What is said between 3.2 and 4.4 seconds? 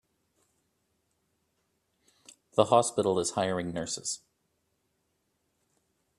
hiring nurses.